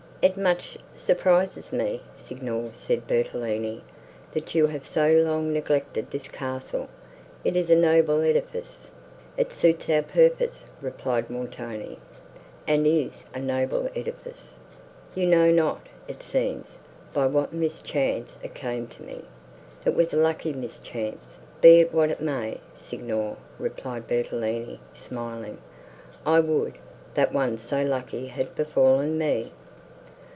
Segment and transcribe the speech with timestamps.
[0.23, 3.81] "It much surprises me, Signor," said Bertolini,
[4.33, 6.89] "that you have so long neglected this castle;
[7.43, 8.91] it is a noble edifice."
[9.35, 11.97] "It suits our purpose," replied Montoni,
[12.67, 14.57] "and is a noble edifice.
[15.15, 16.77] You know not, it seems,
[17.15, 19.25] by what mischance it came to me."
[19.87, 25.57] "It was a lucky mischance, be it what it may, Signor," replied Bertolini, smiling.
[26.27, 26.73] "I would,
[27.15, 29.53] that one so lucky had befallen me."